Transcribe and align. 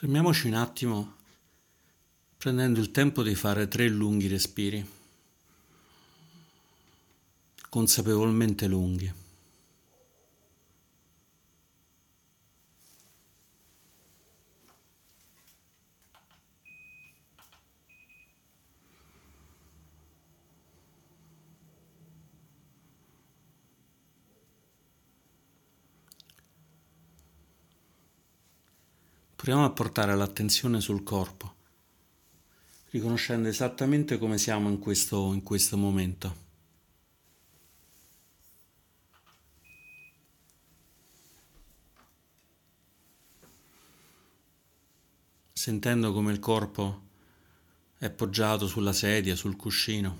Fermiamoci 0.00 0.46
un 0.46 0.54
attimo 0.54 1.14
prendendo 2.38 2.80
il 2.80 2.90
tempo 2.90 3.22
di 3.22 3.34
fare 3.34 3.68
tre 3.68 3.86
lunghi 3.86 4.28
respiri, 4.28 4.82
consapevolmente 7.68 8.66
lunghi. 8.66 9.12
Proviamo 29.40 29.64
a 29.64 29.70
portare 29.70 30.14
l'attenzione 30.14 30.82
sul 30.82 31.02
corpo, 31.02 31.54
riconoscendo 32.90 33.48
esattamente 33.48 34.18
come 34.18 34.36
siamo 34.36 34.68
in 34.68 34.78
questo, 34.78 35.32
in 35.32 35.42
questo 35.42 35.78
momento. 35.78 36.36
Sentendo 45.54 46.12
come 46.12 46.32
il 46.32 46.38
corpo 46.38 47.00
è 47.96 48.10
poggiato 48.10 48.66
sulla 48.66 48.92
sedia, 48.92 49.34
sul 49.36 49.56
cuscino, 49.56 50.18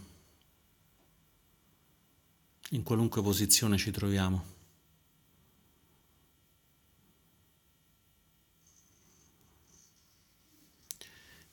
in 2.70 2.82
qualunque 2.82 3.20
posizione 3.20 3.76
ci 3.76 3.91
troviamo. 3.91 4.59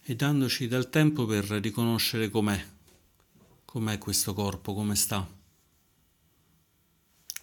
E 0.09 0.15
dandoci 0.15 0.69
del 0.69 0.89
tempo 0.89 1.25
per 1.25 1.43
riconoscere 1.43 2.29
com'è, 2.29 2.65
com'è 3.65 3.97
questo 3.97 4.33
corpo, 4.33 4.73
come 4.73 4.95
sta, 4.95 5.29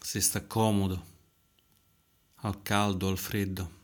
se 0.01 0.21
sta 0.23 0.47
comodo, 0.47 1.05
al 2.37 2.63
caldo, 2.63 3.09
al 3.09 3.19
freddo. 3.19 3.83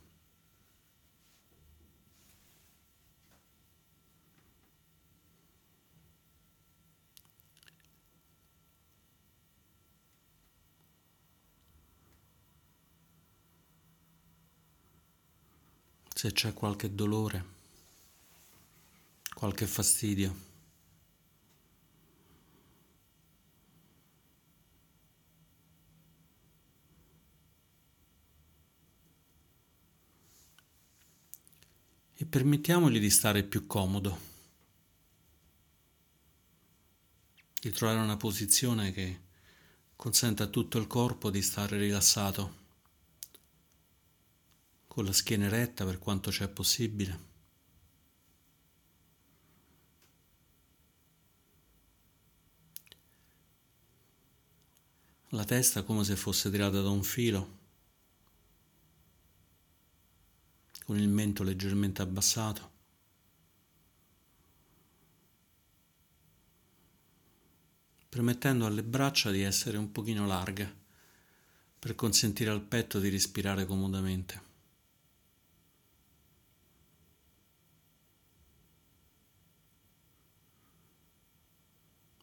se 16.15 16.33
c'è 16.33 16.53
qualche 16.53 16.95
dolore 16.95 17.60
qualche 19.41 19.67
fastidio. 19.67 20.49
E 32.17 32.27
permettiamogli 32.27 33.01
di 33.01 33.09
stare 33.09 33.43
più 33.43 33.67
comodo, 33.67 34.19
di 37.63 37.71
trovare 37.71 37.99
una 37.99 38.19
posizione 38.19 38.93
che 38.93 39.21
consenta 39.97 40.45
a 40.45 40.49
tutto 40.49 40.77
il 40.77 40.87
corpo 40.87 41.31
di 41.31 41.41
stare 41.41 41.79
rilassato, 41.79 42.57
con 44.87 45.07
la 45.07 45.15
schiena 45.15 45.47
eretta 45.47 45.87
per 45.87 45.99
quanto 45.99 46.29
c'è 46.31 46.47
possibile. 46.47 47.30
La 55.31 55.45
testa 55.45 55.85
come 55.85 56.03
se 56.03 56.17
fosse 56.17 56.51
tirata 56.51 56.81
da 56.81 56.89
un 56.89 57.05
filo, 57.05 57.59
con 60.85 60.99
il 60.99 61.09
mento 61.09 61.43
leggermente 61.43 62.03
abbassato. 62.03 62.69
permettendo 68.11 68.67
alle 68.67 68.83
braccia 68.83 69.31
di 69.31 69.43
essere 69.43 69.79
un 69.79 69.93
pochino 69.93 70.27
larghe 70.27 70.79
per 71.79 71.95
consentire 71.95 72.51
al 72.51 72.61
petto 72.61 72.99
di 72.99 73.09
respirare 73.09 73.67
comodamente. 73.67 74.43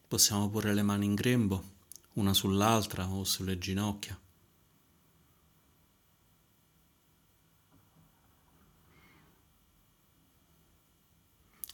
Possiamo 0.06 0.50
porre 0.50 0.74
le 0.74 0.82
mani 0.82 1.06
in 1.06 1.14
grembo 1.14 1.77
una 2.18 2.34
sull'altra 2.34 3.08
o 3.08 3.24
sulle 3.24 3.58
ginocchia. 3.58 4.20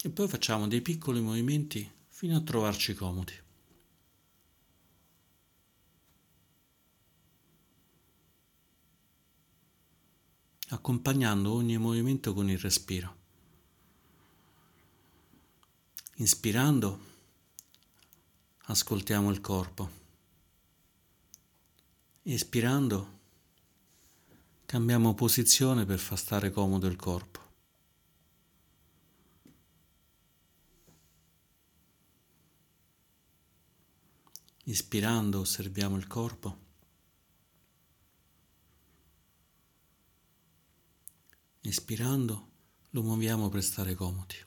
E 0.03 0.09
poi 0.11 0.27
facciamo 0.27 0.67
dei 0.67 0.81
piccoli 0.81 1.19
movimenti 1.19 1.91
fino 2.07 2.37
a 2.37 2.41
trovarci 2.41 2.93
comodi. 2.93 3.43
accompagnando 10.67 11.53
ogni 11.53 11.77
movimento 11.77 12.33
con 12.33 12.49
il 12.49 12.57
respiro. 12.57 13.15
Inspirando, 16.15 16.99
ascoltiamo 18.65 19.29
il 19.31 19.41
corpo. 19.41 20.04
Espirando, 22.27 23.19
cambiamo 24.65 25.13
posizione 25.13 25.85
per 25.85 25.99
far 25.99 26.17
stare 26.17 26.49
comodo 26.49 26.87
il 26.87 26.95
corpo. 26.95 27.39
Ispirando 34.63 35.41
osserviamo 35.41 35.97
il 35.97 36.07
corpo. 36.07 36.57
Espirando 41.61 42.49
lo 42.89 43.03
muoviamo 43.03 43.49
per 43.49 43.61
stare 43.61 43.93
comodi. 43.93 44.44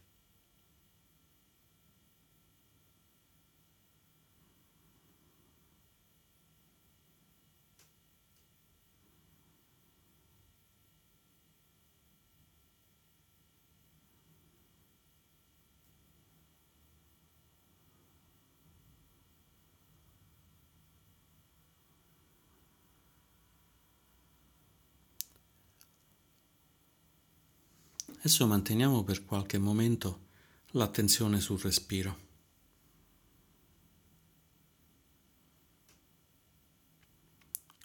Adesso 28.19 28.49
manteniamo 28.49 29.05
per 29.05 29.25
qualche 29.25 29.59
momento 29.59 30.26
l'attenzione 30.73 31.38
sul 31.38 31.61
respiro. 31.61 32.26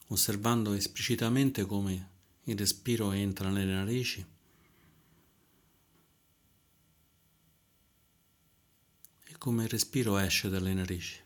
Osservando 0.08 0.74
esplicitamente 0.74 1.66
come 1.66 2.10
il 2.46 2.58
respiro 2.58 3.12
entra 3.12 3.50
nelle 3.50 3.74
narici 3.74 4.26
e 9.26 9.38
come 9.38 9.64
il 9.64 9.70
respiro 9.70 10.18
esce 10.18 10.50
dalle 10.50 10.74
narici. 10.74 11.22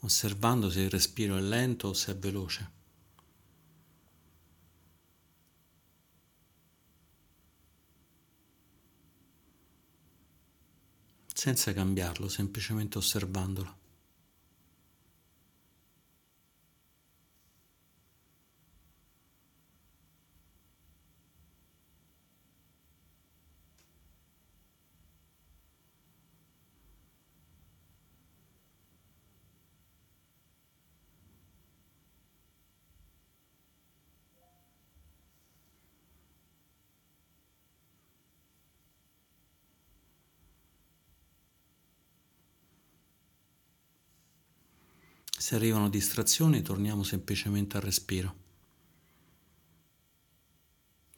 Osservando 0.00 0.70
se 0.70 0.80
il 0.80 0.90
respiro 0.90 1.36
è 1.36 1.40
lento 1.40 1.88
o 1.88 1.92
se 1.92 2.12
è 2.12 2.16
veloce. 2.16 2.78
senza 11.40 11.72
cambiarlo, 11.72 12.28
semplicemente 12.28 12.98
osservandolo. 12.98 13.79
Se 45.50 45.56
arrivano 45.56 45.88
distrazioni 45.88 46.62
torniamo 46.62 47.02
semplicemente 47.02 47.76
al 47.76 47.82
respiro. 47.82 48.36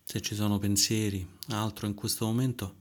Se 0.04 0.22
ci 0.22 0.34
sono 0.34 0.58
pensieri, 0.58 1.28
altro 1.48 1.86
in 1.86 1.92
questo 1.92 2.24
momento, 2.24 2.74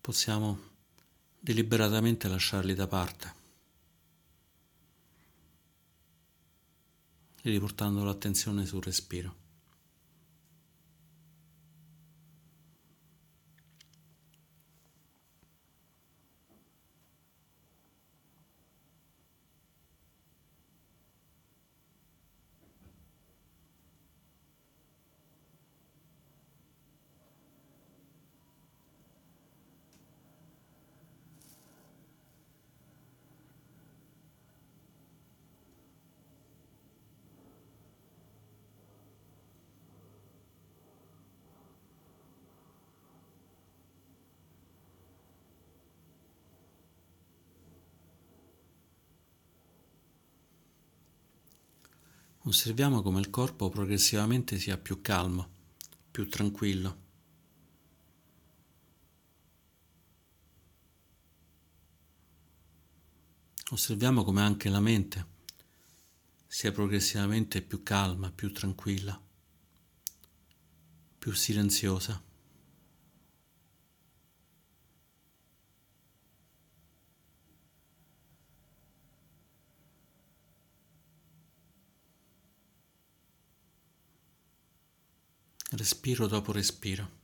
possiamo 0.00 0.60
deliberatamente 1.36 2.28
lasciarli 2.28 2.74
da 2.74 2.86
parte, 2.86 3.34
riportando 7.42 8.04
l'attenzione 8.04 8.66
sul 8.66 8.84
respiro. 8.84 9.34
Osserviamo 52.48 53.02
come 53.02 53.20
il 53.20 53.28
corpo 53.28 53.68
progressivamente 53.68 54.58
sia 54.58 54.78
più 54.78 55.02
calmo, 55.02 55.50
più 56.10 56.26
tranquillo. 56.30 57.02
Osserviamo 63.68 64.24
come 64.24 64.40
anche 64.40 64.70
la 64.70 64.80
mente 64.80 65.26
sia 66.46 66.72
progressivamente 66.72 67.60
più 67.60 67.82
calma, 67.82 68.32
più 68.32 68.50
tranquilla, 68.50 69.22
più 71.18 71.32
silenziosa. 71.32 72.27
Respiro 85.70 86.26
dopo 86.26 86.52
respiro. 86.52 87.16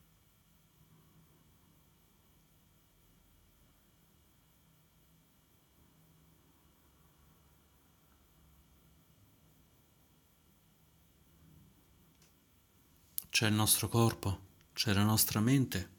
C'è 13.30 13.48
il 13.48 13.54
nostro 13.54 13.88
corpo, 13.88 14.40
c'è 14.74 14.92
la 14.92 15.02
nostra 15.02 15.40
mente 15.40 15.90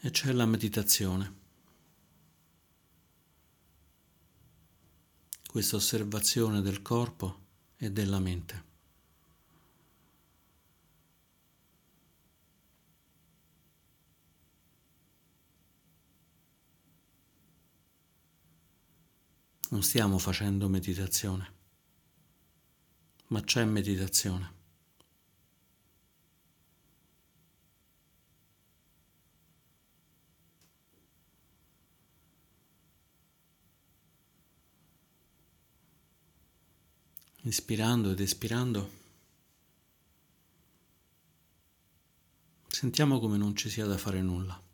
e 0.00 0.10
c'è 0.10 0.32
la 0.32 0.46
meditazione. 0.46 1.40
Questa 5.46 5.76
osservazione 5.76 6.60
del 6.60 6.82
corpo 6.82 7.40
e 7.76 7.92
della 7.92 8.18
mente. 8.18 8.71
Non 19.72 19.82
stiamo 19.82 20.18
facendo 20.18 20.68
meditazione, 20.68 21.54
ma 23.28 23.40
c'è 23.40 23.64
meditazione. 23.64 24.60
Inspirando 37.44 38.10
ed 38.10 38.20
espirando, 38.20 38.90
sentiamo 42.68 43.18
come 43.18 43.38
non 43.38 43.56
ci 43.56 43.70
sia 43.70 43.86
da 43.86 43.96
fare 43.96 44.20
nulla. 44.20 44.71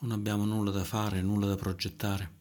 Non 0.00 0.12
abbiamo 0.12 0.44
nulla 0.44 0.70
da 0.70 0.84
fare, 0.84 1.20
nulla 1.22 1.46
da 1.46 1.56
progettare. 1.56 2.36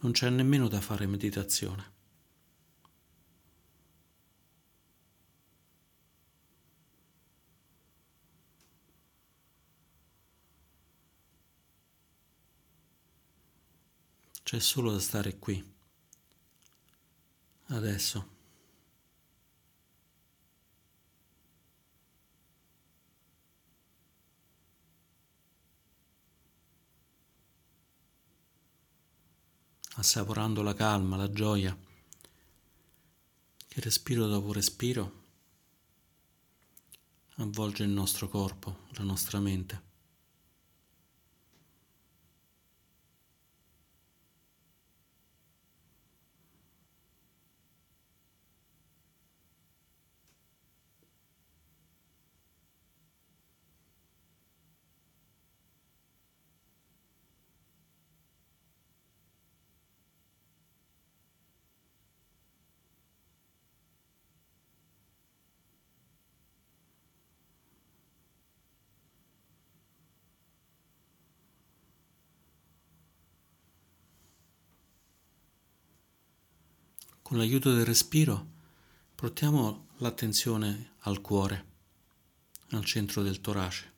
Non 0.00 0.12
c'è 0.12 0.30
nemmeno 0.30 0.68
da 0.68 0.80
fare 0.80 1.06
meditazione. 1.06 1.94
C'è 14.42 14.60
solo 14.60 14.92
da 14.92 15.00
stare 15.00 15.38
qui, 15.38 15.74
adesso. 17.66 18.35
Assaporando 29.98 30.62
la 30.62 30.74
calma, 30.74 31.16
la 31.16 31.30
gioia, 31.30 31.76
che 33.68 33.80
respiro 33.80 34.26
dopo 34.26 34.52
respiro 34.52 35.24
avvolge 37.36 37.82
il 37.82 37.90
nostro 37.90 38.28
corpo, 38.28 38.86
la 38.92 39.04
nostra 39.04 39.40
mente. 39.40 39.85
Con 77.26 77.38
l'aiuto 77.38 77.74
del 77.74 77.84
respiro 77.84 78.52
portiamo 79.16 79.88
l'attenzione 79.96 80.92
al 80.98 81.20
cuore, 81.20 81.64
al 82.68 82.84
centro 82.84 83.24
del 83.24 83.40
torace. 83.40 83.94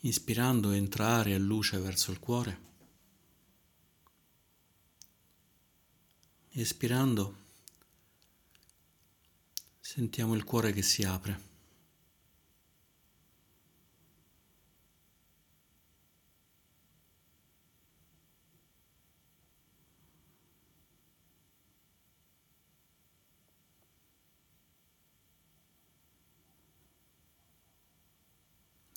Inspirando 0.00 0.70
entra 0.72 1.06
aria 1.06 1.36
e 1.36 1.38
luce 1.38 1.78
verso 1.78 2.10
il 2.10 2.18
cuore. 2.18 2.60
Espirando 6.50 7.44
Sentiamo 9.96 10.34
il 10.34 10.44
cuore 10.44 10.74
che 10.74 10.82
si 10.82 11.04
apre. 11.04 11.40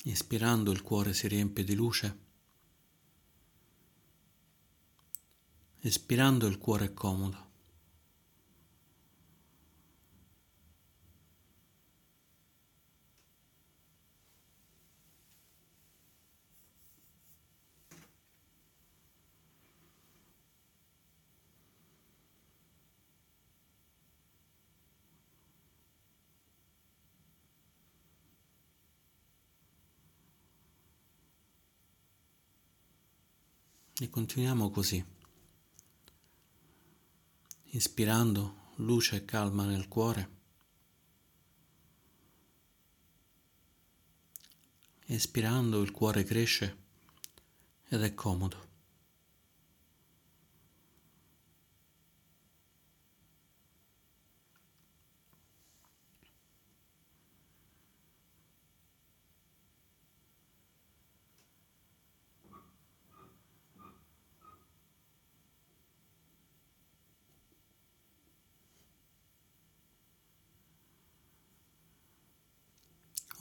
Espirando 0.04 0.74
il 0.74 0.82
cuore 0.82 1.14
si 1.14 1.30
riempie 1.30 1.64
di 1.64 1.76
luce. 1.76 2.20
Espirando 5.80 6.46
il 6.46 6.58
cuore 6.58 6.88
è 6.88 6.94
comodo. 6.94 7.49
Continuiamo 34.20 34.70
così, 34.70 35.02
ispirando 37.68 38.74
luce 38.76 39.16
e 39.16 39.24
calma 39.24 39.64
nel 39.64 39.88
cuore, 39.88 40.30
espirando 45.06 45.82
il 45.82 45.92
cuore 45.92 46.26
cresce 46.26 46.78
ed 47.88 48.04
è 48.04 48.14
comodo. 48.14 48.69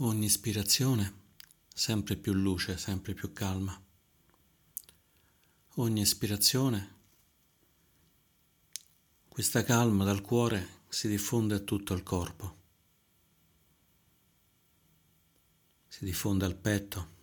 Ogni 0.01 0.27
ispirazione 0.27 1.27
sempre 1.75 2.17
più 2.17 2.33
luce, 2.33 2.77
sempre 2.77 3.15
più 3.15 3.33
calma. 3.33 3.81
Ogni 5.75 6.01
ispirazione, 6.01 6.97
questa 9.29 9.65
calma 9.65 10.05
dal 10.05 10.21
cuore 10.21 10.83
si 10.89 11.09
diffonde 11.09 11.55
a 11.55 11.61
tutto 11.61 11.95
il 11.95 12.03
corpo, 12.03 12.57
si 15.89 16.05
diffonde 16.05 16.45
al 16.45 16.57
petto, 16.57 17.17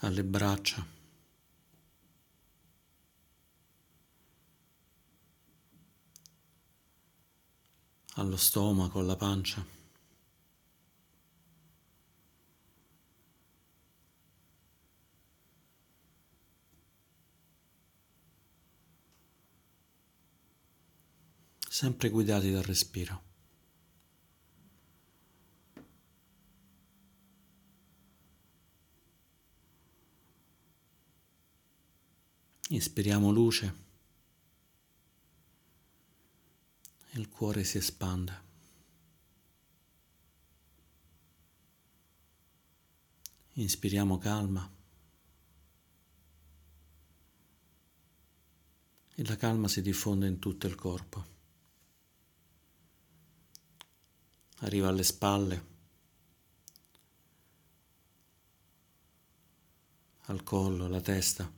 alle 0.00 0.24
braccia. 0.24 0.96
Allo 8.18 8.36
stomaco, 8.36 8.98
alla 8.98 9.16
pancia. 9.16 9.64
Sempre 21.68 22.08
guidati 22.08 22.50
dal 22.50 22.64
respiro. 22.64 23.22
Ispiriamo 32.70 33.30
luce. 33.30 33.87
Il 37.18 37.28
cuore 37.28 37.64
si 37.64 37.78
espande. 37.78 38.46
Inspiriamo 43.54 44.18
calma 44.18 44.70
e 49.16 49.24
la 49.24 49.34
calma 49.34 49.66
si 49.66 49.82
diffonde 49.82 50.28
in 50.28 50.38
tutto 50.38 50.68
il 50.68 50.76
corpo. 50.76 51.36
Arriva 54.58 54.88
alle 54.88 55.02
spalle, 55.02 55.66
al 60.26 60.42
collo, 60.44 60.84
alla 60.84 61.00
testa. 61.00 61.57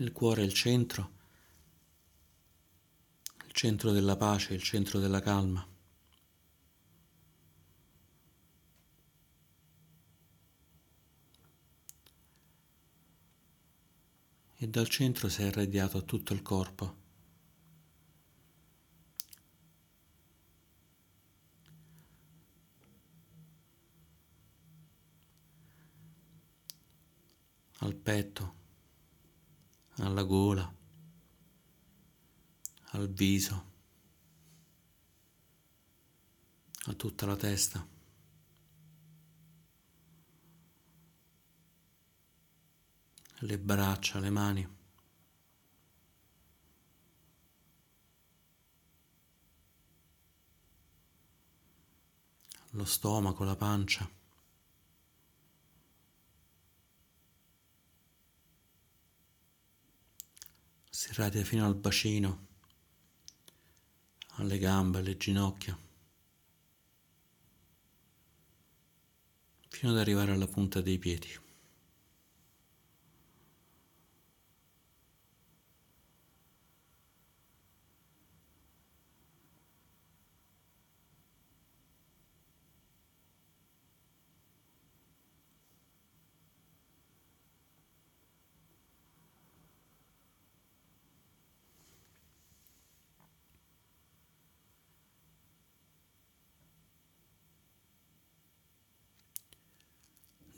Il 0.00 0.12
cuore 0.12 0.40
è 0.40 0.44
il 0.46 0.54
centro, 0.54 1.12
il 3.44 3.52
centro 3.52 3.92
della 3.92 4.16
pace, 4.16 4.54
il 4.54 4.62
centro 4.62 4.98
della 4.98 5.20
calma. 5.20 5.62
E 14.56 14.68
dal 14.68 14.88
centro 14.88 15.28
si 15.28 15.42
è 15.42 15.46
irradiato 15.48 15.98
a 15.98 16.02
tutto 16.02 16.32
il 16.32 16.40
corpo. 16.40 16.96
al 27.82 27.94
petto, 27.94 28.59
alla 30.00 30.22
gola, 30.22 30.74
al 32.92 33.08
viso, 33.08 33.64
a 36.86 36.92
tutta 36.94 37.26
la 37.26 37.36
testa. 37.36 37.98
le 43.40 43.58
braccia, 43.58 44.18
le 44.18 44.30
mani. 44.30 44.68
Lo 52.72 52.84
stomaco, 52.84 53.44
la 53.44 53.56
pancia. 53.56 54.19
Irradia 61.20 61.44
fino 61.44 61.66
al 61.66 61.74
bacino, 61.74 62.46
alle 64.36 64.56
gambe, 64.56 64.98
alle 64.98 65.18
ginocchia, 65.18 65.78
fino 69.68 69.92
ad 69.92 69.98
arrivare 69.98 70.32
alla 70.32 70.46
punta 70.46 70.80
dei 70.80 70.98
piedi. 70.98 71.28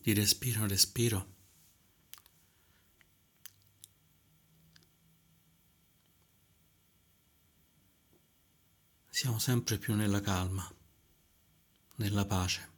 Di 0.02 0.12
respiro 0.12 0.60
in 0.62 0.68
respiro, 0.68 1.34
siamo 9.08 9.38
sempre 9.38 9.78
più 9.78 9.94
nella 9.94 10.20
calma, 10.20 10.68
nella 11.96 12.26
pace. 12.26 12.70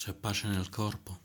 C'è 0.00 0.14
pace 0.30 0.46
nel 0.46 0.68
corpo. 0.68 1.18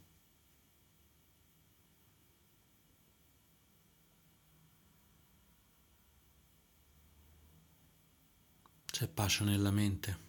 C'è 8.86 9.08
pace 9.08 9.44
nella 9.44 9.70
mente. 9.70 10.24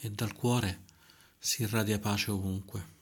E 0.00 0.10
dal 0.10 0.32
cuore 0.32 0.84
si 1.38 1.62
irradia 1.62 2.00
pace 2.00 2.32
ovunque. 2.32 2.97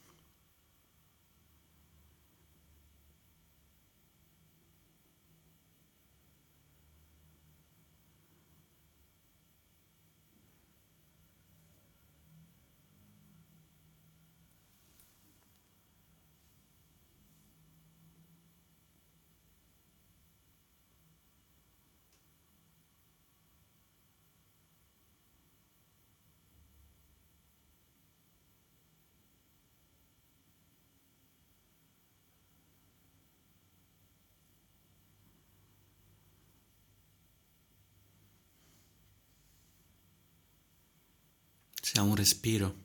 Siamo 41.97 42.13
respiro, 42.13 42.75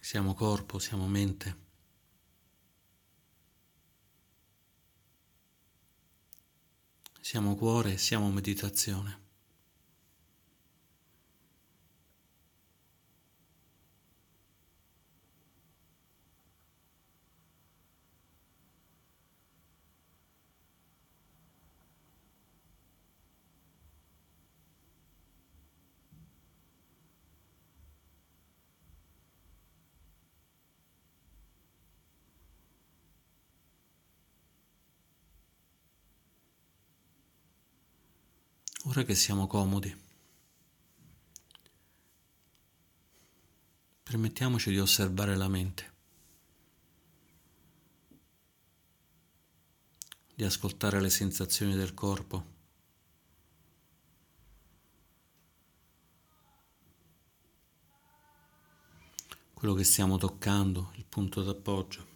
siamo 0.00 0.32
corpo, 0.32 0.78
siamo 0.78 1.06
mente. 1.06 1.56
Siamo 7.20 7.54
cuore, 7.54 7.98
siamo 7.98 8.30
meditazione. 8.30 9.21
Ora 38.94 39.04
che 39.04 39.14
siamo 39.14 39.46
comodi, 39.46 39.96
permettiamoci 44.02 44.68
di 44.68 44.78
osservare 44.78 45.34
la 45.34 45.48
mente, 45.48 45.92
di 50.34 50.44
ascoltare 50.44 51.00
le 51.00 51.08
sensazioni 51.08 51.74
del 51.74 51.94
corpo. 51.94 52.50
quello 59.54 59.74
che 59.74 59.84
stiamo 59.84 60.18
toccando, 60.18 60.90
il 60.96 61.04
punto 61.08 61.40
d'appoggio. 61.42 62.11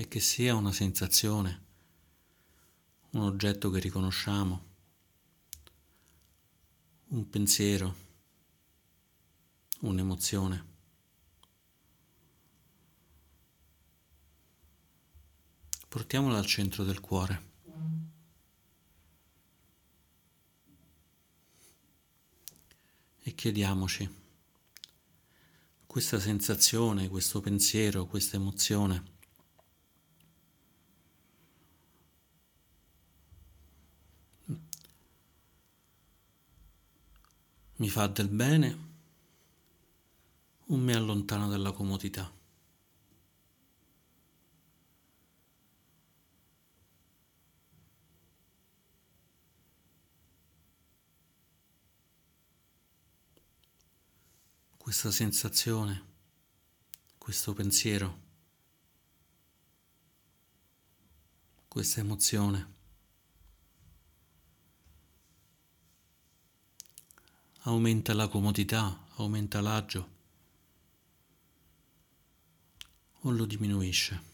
E 0.00 0.06
che 0.06 0.20
sia 0.20 0.54
una 0.54 0.70
sensazione, 0.70 1.64
un 3.10 3.22
oggetto 3.22 3.68
che 3.68 3.80
riconosciamo, 3.80 4.64
un 7.08 7.28
pensiero, 7.28 7.96
un'emozione. 9.80 10.66
Portiamola 15.88 16.38
al 16.38 16.46
centro 16.46 16.84
del 16.84 17.00
cuore. 17.00 17.46
E 23.18 23.34
chiediamoci 23.34 24.08
questa 25.86 26.20
sensazione, 26.20 27.08
questo 27.08 27.40
pensiero, 27.40 28.06
questa 28.06 28.36
emozione 28.36 29.16
mi 37.78 37.88
fa 37.88 38.08
del 38.08 38.28
bene 38.28 38.86
o 40.66 40.76
mi 40.76 40.92
allontana 40.92 41.46
dalla 41.46 41.72
comodità. 41.72 42.30
Questa 54.76 55.10
sensazione, 55.10 56.04
questo 57.18 57.52
pensiero, 57.52 58.20
questa 61.68 62.00
emozione 62.00 62.77
aumenta 67.62 68.14
la 68.14 68.28
comodità, 68.28 69.06
aumenta 69.16 69.60
l'agio 69.60 70.16
o 73.22 73.30
lo 73.30 73.44
diminuisce. 73.44 74.26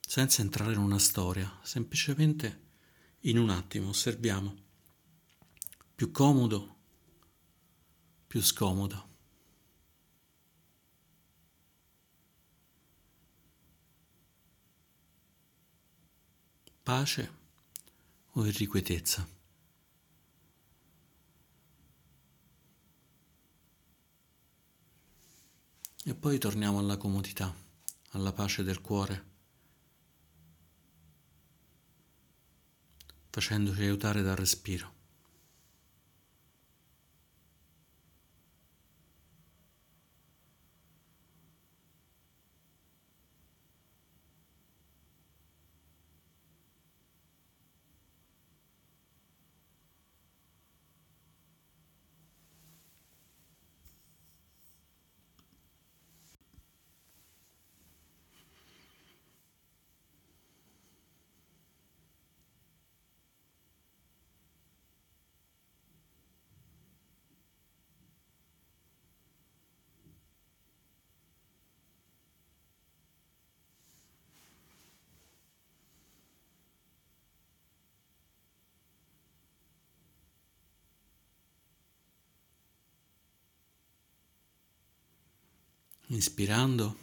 Senza 0.00 0.40
entrare 0.40 0.72
in 0.72 0.78
una 0.78 0.98
storia, 0.98 1.60
semplicemente 1.62 2.66
in 3.22 3.38
un 3.38 3.50
attimo 3.50 3.88
osserviamo 3.90 4.56
più 5.94 6.10
comodo 6.10 6.77
più 8.28 8.42
scomodo. 8.42 9.06
Pace 16.82 17.32
o 18.32 18.46
irrequietezza? 18.46 19.26
E 26.04 26.14
poi 26.14 26.38
torniamo 26.38 26.78
alla 26.78 26.96
comodità, 26.96 27.54
alla 28.10 28.32
pace 28.32 28.62
del 28.62 28.80
cuore, 28.80 29.24
facendoci 33.30 33.82
aiutare 33.82 34.22
dal 34.22 34.36
respiro. 34.36 34.97
Inspirando 86.10 86.96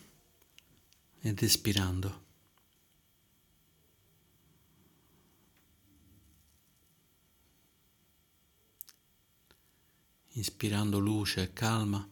ed 1.19 1.41
espirando. 1.41 2.23
Inspirando 10.29 10.99
luce 10.99 11.43
e 11.43 11.53
calma, 11.53 12.07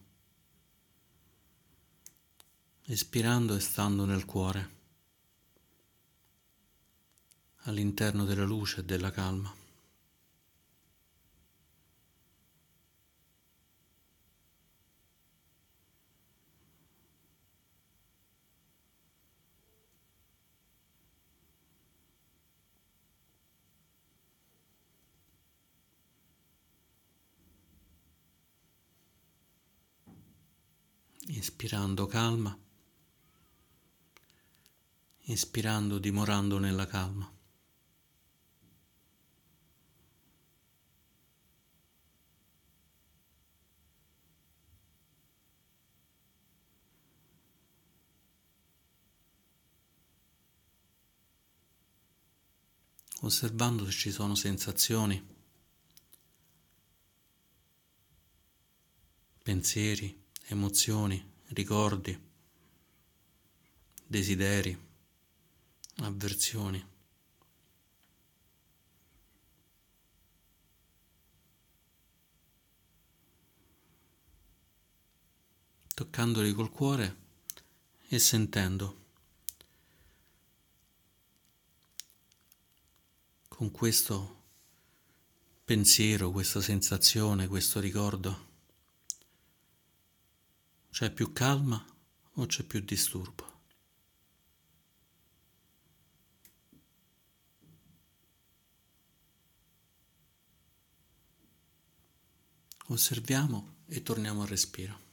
espirando 2.86 3.56
e 3.56 3.60
stando 3.60 4.06
nel 4.06 4.24
cuore, 4.24 4.72
all'interno 7.64 8.24
della 8.24 8.46
luce 8.46 8.80
e 8.80 8.84
della 8.86 9.12
calma. 9.12 9.63
Inspirando 31.64 32.08
calma, 32.08 32.60
inspirando 35.28 35.98
dimorando 35.98 36.60
nella 36.60 36.86
calma. 36.86 37.32
osservando 53.22 53.86
se 53.86 53.92
ci 53.92 54.12
sono 54.12 54.36
sensazioni, 54.36 55.26
pensieri, 59.42 60.26
emozioni, 60.48 61.33
ricordi, 61.54 62.20
desideri, 64.06 64.78
avversioni. 65.98 66.92
Toccandoli 75.94 76.54
col 76.54 76.72
cuore 76.72 77.16
e 78.08 78.18
sentendo. 78.20 79.02
Con 83.48 83.70
questo 83.72 84.42
pensiero, 85.64 86.32
questa 86.32 86.62
sensazione, 86.62 87.48
questo 87.48 87.80
ricordo. 87.80 88.53
C'è 90.94 91.10
più 91.10 91.34
calma 91.34 91.84
o 92.34 92.46
c'è 92.46 92.62
più 92.62 92.80
disturbo? 92.80 93.62
Osserviamo 102.90 103.78
e 103.88 104.04
torniamo 104.04 104.44
al 104.44 104.48
respiro. 104.50 105.13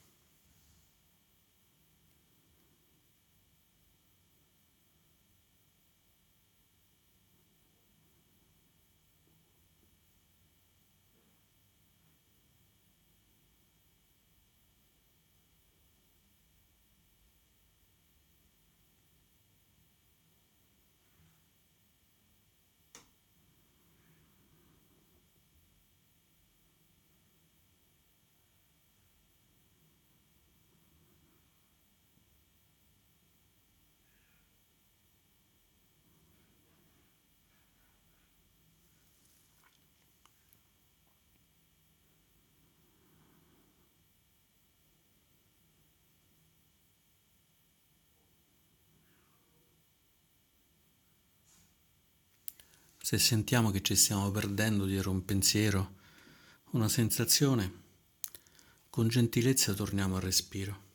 Se 53.02 53.18
sentiamo 53.18 53.70
che 53.70 53.82
ci 53.82 53.96
stiamo 53.96 54.30
perdendo 54.30 54.84
dietro 54.84 55.10
un 55.10 55.24
pensiero, 55.24 55.96
una 56.72 56.88
sensazione, 56.88 57.82
con 58.90 59.08
gentilezza 59.08 59.72
torniamo 59.72 60.16
al 60.16 60.22
respiro. 60.22 60.88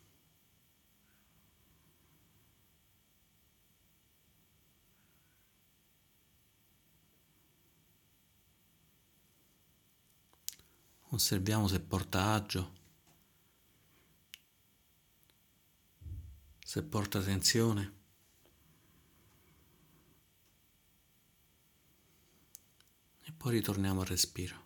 Osserviamo 11.08 11.66
se 11.66 11.80
porta 11.80 12.32
agio, 12.32 12.72
se 16.64 16.82
porta 16.82 17.20
tensione. 17.20 18.05
Poi 23.46 23.54
ritorniamo 23.54 24.00
al 24.00 24.08
respiro. 24.08 24.56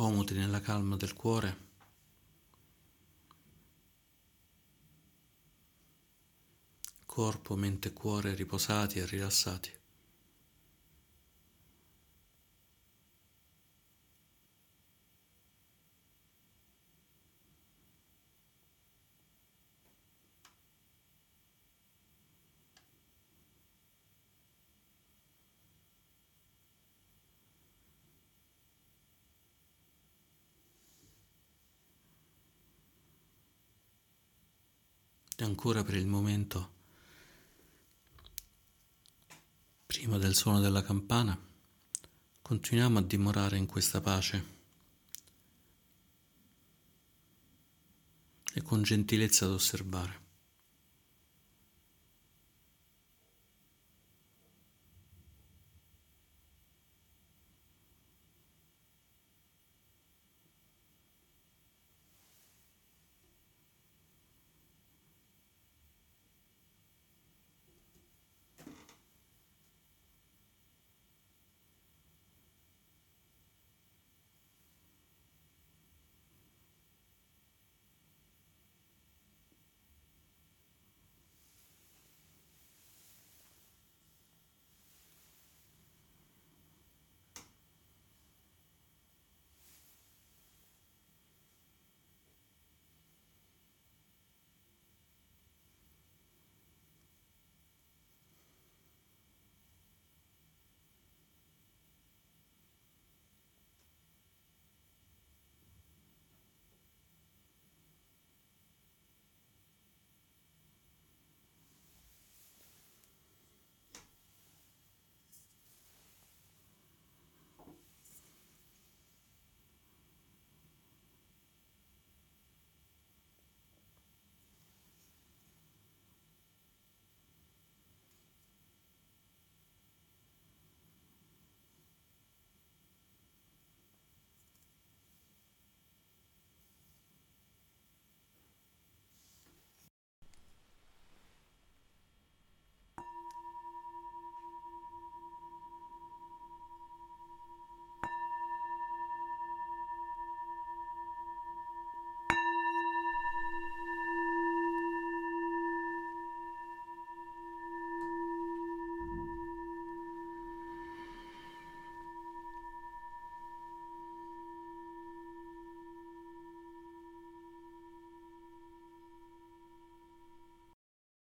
accomodi 0.00 0.32
nella 0.32 0.62
calma 0.62 0.96
del 0.96 1.12
cuore. 1.12 1.68
Corpo, 7.04 7.54
mente 7.54 7.88
e 7.88 7.92
cuore 7.92 8.34
riposati 8.34 8.98
e 8.98 9.04
rilassati. 9.04 9.79
Ancora 35.44 35.82
per 35.82 35.94
il 35.94 36.06
momento, 36.06 36.72
prima 39.86 40.18
del 40.18 40.34
suono 40.34 40.60
della 40.60 40.82
campana, 40.82 41.38
continuiamo 42.42 42.98
a 42.98 43.02
dimorare 43.02 43.56
in 43.56 43.66
questa 43.66 44.00
pace 44.00 44.58
e 48.52 48.62
con 48.62 48.82
gentilezza 48.82 49.44
ad 49.44 49.52
osservare. 49.52 50.29